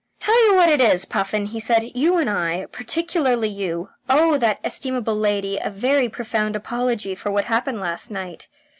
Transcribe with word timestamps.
"Tell 0.17 0.45
you 0.47 0.55
what 0.55 0.67
it 0.67 0.81
is, 0.81 1.05
Puffin," 1.05 1.45
he 1.45 1.59
said. 1.59 1.91
"You 1.93 2.17
and 2.17 2.27
I, 2.27 2.65
particularly 2.71 3.49
you, 3.49 3.89
owe 4.09 4.35
that 4.39 4.57
estimable 4.63 5.15
lady 5.15 5.59
a 5.63 5.69
very 5.69 6.09
profound 6.09 6.55
apology 6.55 7.13
for 7.13 7.29
what 7.29 7.45
happened 7.45 7.79
last 7.81 8.09
night. 8.09 8.47